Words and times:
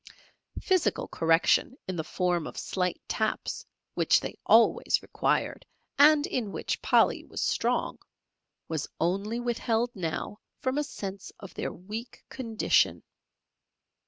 Physical 0.59 1.07
correction 1.07 1.77
in 1.87 1.95
the 1.95 2.03
form 2.03 2.47
of 2.47 2.57
slight 2.57 2.99
taps, 3.07 3.63
which 3.93 4.19
they 4.19 4.35
always 4.47 4.99
required, 5.03 5.63
and 5.99 6.25
in 6.25 6.51
which 6.51 6.81
Polly 6.81 7.23
was 7.23 7.39
strong, 7.43 7.99
was 8.67 8.87
only 8.99 9.39
withheld 9.39 9.95
now 9.95 10.39
from 10.59 10.79
a 10.79 10.83
sense 10.83 11.31
of 11.39 11.53
their 11.53 11.71
weak 11.71 12.23
condition. 12.29 13.03